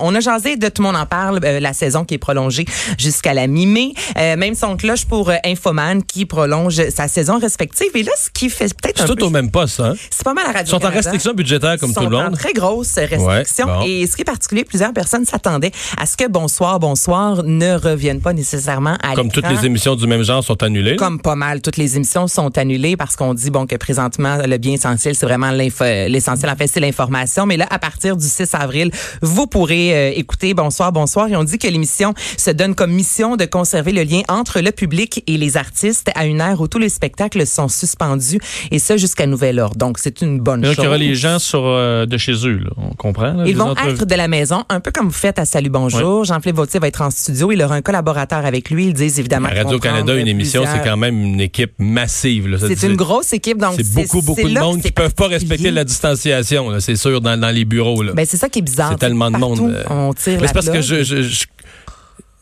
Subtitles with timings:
[0.00, 2.64] On a jasé de tout le monde en parle, euh, la saison qui est prolongée
[2.96, 3.92] jusqu'à la mi-mai.
[4.16, 7.88] Euh, même son cloche pour euh, Infoman qui prolonge sa saison respective.
[7.94, 9.24] Et là, ce qui fait peut-être un C'est tout peu...
[9.26, 9.92] au même poste, hein?
[10.08, 12.38] C'est pas mal à Ils radio sont en restriction budgétaire comme tout le en monde.
[12.38, 13.66] très grosse restriction.
[13.66, 13.82] Ouais, bon.
[13.86, 18.22] Et ce qui est particulier, plusieurs personnes s'attendaient à ce que Bonsoir, Bonsoir ne revienne
[18.22, 20.96] pas nécessairement à Comme toutes les émissions du même genre sont annulées.
[20.96, 24.56] Comme pas mal, toutes les émissions sont annulées parce qu'on dit bon que présentement le
[24.56, 27.44] bien essentiel c'est vraiment l'info- l'essentiel en fait c'est l'information.
[27.44, 28.90] Mais là à partir du 6 avril
[29.20, 33.36] vous pourrez euh, écouter Bonsoir Bonsoir et on dit que l'émission se donne comme mission
[33.36, 36.78] de conserver le lien entre le public et les artistes à une ère où tous
[36.78, 38.38] les spectacles sont suspendus
[38.70, 39.76] et ça jusqu'à nouvel ordre.
[39.76, 40.82] Donc c'est une bonne Donc, chose.
[40.82, 42.70] il y aura les gens sur, euh, de chez eux, là.
[42.76, 43.32] on comprend.
[43.32, 43.92] là, Ils vont entrevues.
[43.94, 46.24] être de la maison, un peu comme vous faites à Salut Bonjour.
[46.24, 47.50] Jean-Philippe Vautier va être en studio.
[47.52, 48.86] Il aura un collaborateur avec lui.
[48.86, 49.48] Ils disent évidemment.
[49.48, 52.48] À Radio-Canada, une émission, c'est quand même une équipe massive.
[52.48, 52.58] là.
[52.60, 55.28] C'est une grosse équipe, donc C'est beaucoup, beaucoup de là monde qui c'est peuvent pas
[55.28, 58.02] respecter la distanciation, là, c'est sûr, dans, dans les bureaux.
[58.02, 58.12] Là.
[58.12, 58.90] Ben, c'est ça qui est bizarre.
[58.92, 59.82] C'est tellement de monde, euh.
[59.90, 61.44] On tire Mais la c'est parce que je, je, je-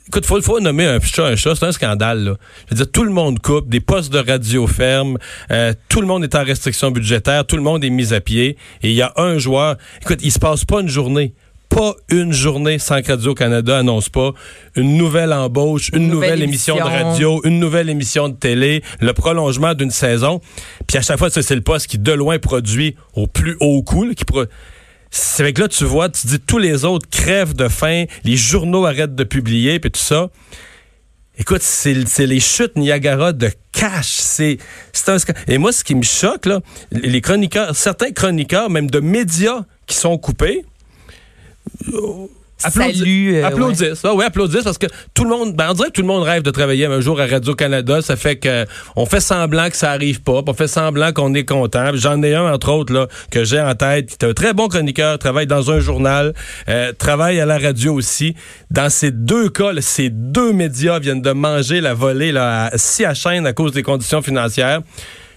[0.08, 2.24] Écoute, faut, faut nommer un chat un chat, c'est un scandale.
[2.24, 2.34] Là.
[2.66, 5.16] Je veux dire, tout le monde coupe, des postes de radio ferment,
[5.52, 8.56] euh, tout le monde est en restriction budgétaire, tout le monde est mis à pied,
[8.82, 9.76] et il y a un joueur.
[10.02, 11.32] Écoute, il se passe pas une journée,
[11.68, 14.32] pas une journée sans que Radio-Canada annonce pas
[14.74, 18.82] une nouvelle embauche, une, Une nouvelle, nouvelle émission de radio, une nouvelle émission de télé,
[19.00, 20.40] le prolongement d'une saison.
[20.88, 24.12] Puis à chaque fois, c'est le poste qui, de loin, produit au plus haut coût,
[24.16, 24.46] qui pro-
[25.10, 28.86] c'est avec là, tu vois, tu dis tous les autres crèvent de faim, les journaux
[28.86, 30.30] arrêtent de publier, puis tout ça.
[31.38, 31.94] Écoute, c'est
[32.26, 34.08] les chutes Niagara de cash.
[34.08, 34.58] C'est
[35.08, 35.16] un
[35.48, 36.60] Et moi, ce qui me choque, là,
[36.92, 40.66] les chroniqueurs, certains chroniqueurs, même de médias qui sont coupés,
[42.64, 42.98] applaudissent.
[42.98, 44.00] Salut, euh, applaudissent.
[44.04, 46.22] Ah ouais, applaudissent parce que tout le monde, ben, on dirait que tout le monde
[46.22, 48.02] rêve de travailler un jour à Radio-Canada.
[48.02, 48.66] Ça fait que
[48.96, 51.90] on fait semblant que ça arrive pas, on fait semblant qu'on est content.
[51.94, 54.68] J'en ai un, entre autres, là, que j'ai en tête, qui est un très bon
[54.68, 56.34] chroniqueur, travaille dans un journal,
[56.68, 58.34] euh, travaille à la radio aussi.
[58.70, 62.78] Dans ces deux cas, là, ces deux médias viennent de manger la volée là, à,
[62.78, 64.80] si à chaîne à cause des conditions financières.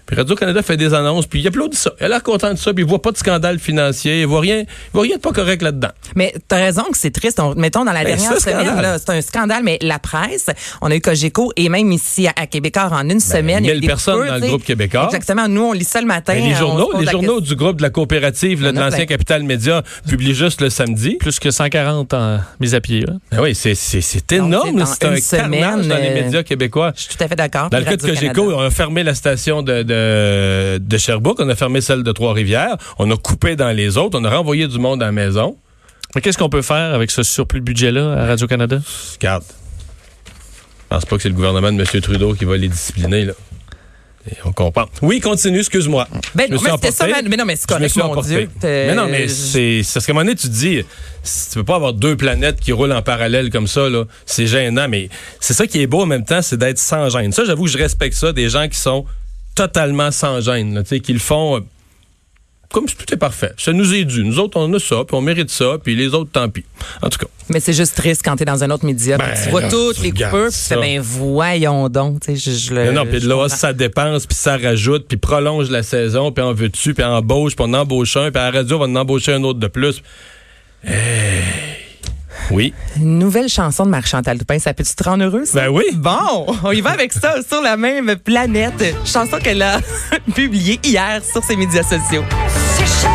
[0.06, 1.92] Puis Radio-Canada fait des annonces, puis il applaudit ça.
[2.00, 4.40] Il a l'air content de ça, puis il voit pas de scandale financier, il voit
[4.40, 5.88] rien, il voit rien de pas correct là-dedans.
[6.14, 7.40] Mais t'as raison que c'est triste.
[7.40, 9.62] On- mettons dans la Ben, dernière semaine, c'est un scandale.
[9.64, 10.46] Mais la presse,
[10.82, 13.70] on a eu Cogeco et même ici à, à Québécois en une semaine, il y
[13.70, 15.04] a eu 1000 des Ben, personnes dans le groupe Québécois.
[15.06, 15.48] Exactement.
[15.48, 16.34] Nous, on lit ça le matin.
[16.34, 19.06] Ben, les se journaux, les journaux du groupe de la coopérative là, de l'ancien.
[19.06, 21.16] Capital Média publient juste le samedi.
[21.18, 23.00] Plus que 140 en mise à pied.
[23.00, 23.14] là.
[23.30, 24.78] Ben oui, c'est, c'est, c'est Donc, énorme.
[24.80, 26.92] dans C'est un semaine, carnage dans les euh, médias québécois.
[26.96, 27.70] Je suis tout à fait d'accord.
[27.70, 28.02] Dans le cas de.
[28.02, 32.12] Cogeco, on a fermé la station de, de, de Sherbrooke, on a fermé celle de
[32.12, 35.56] Trois-Rivières, on a coupé dans les autres, on a renvoyé du monde à la maison.
[36.14, 38.78] Mais qu'est-ce qu'on peut faire avec ce surplus de budget-là à Radio-Canada?
[39.14, 42.00] Regarde, je pense pas que c'est le gouvernement de M.
[42.00, 43.24] Trudeau qui va les discipliner.
[43.24, 43.32] Là.
[44.30, 44.86] Et on comprend.
[45.02, 46.08] Oui, continue, excuse-moi.
[46.34, 47.22] Ben non, mais c'était ça, emporté.
[47.22, 47.28] man.
[47.28, 48.28] Mais non, mais c'est correct, mon emporté.
[48.28, 48.48] Dieu.
[48.62, 50.82] Mais non, mais c'est c'est parce qu'à un moment donné, tu te dis,
[51.22, 54.46] si tu peux pas avoir deux planètes qui roulent en parallèle comme ça, là, c'est
[54.46, 54.88] gênant.
[54.88, 57.32] Mais c'est ça qui est beau en même temps, c'est d'être sans gêne.
[57.32, 59.04] Ça, j'avoue que je respecte ça, des gens qui sont
[59.54, 61.60] totalement sans gêne, là, tu sais, qui le font euh,
[62.72, 63.52] comme si tout est parfait.
[63.56, 64.24] Ça nous est dû.
[64.24, 66.64] Nous autres, on a ça, puis on mérite ça, puis les autres, tant pis.
[67.02, 67.26] En tout cas.
[67.48, 69.16] Mais c'est juste triste quand t'es dans un autre média.
[69.16, 72.20] Ben, tu vois là, toutes tu les coupures, puis tu ben voyons donc.
[72.20, 75.16] Tu sais, je, je le- non, non, puis là, ça dépense, puis ça rajoute, puis
[75.18, 78.40] prolonge la saison, puis on veut dessus, puis on embauche, puis on embauche un, puis
[78.42, 80.02] à la radio, on va en embaucher un autre de plus.
[80.84, 81.73] Hey.
[82.50, 82.74] Oui.
[82.96, 85.62] Une nouvelle chanson de Marc-Chantal Toupin, ça peut-tu te rendre heureux, ça?
[85.62, 85.84] Ben oui.
[85.94, 88.94] Bon, on y va avec ça, sur la même planète.
[89.04, 89.80] Chanson qu'elle a
[90.34, 92.24] publiée hier sur ses médias sociaux.
[92.76, 93.13] C'est cher